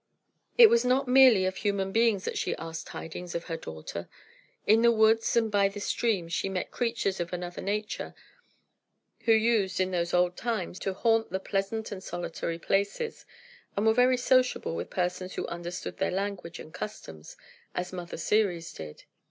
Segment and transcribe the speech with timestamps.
[0.57, 4.09] It was not merely of human beings that she asked tidings of her daughter.
[4.65, 8.15] In the woods and by the streams she met creatures of another nature,
[9.25, 13.27] who used, in those old times, to haunt the pleasant and solitary places,
[13.77, 17.37] and were very sociable with persons who understood their language and customs,
[17.75, 19.03] as Mother Ceres did.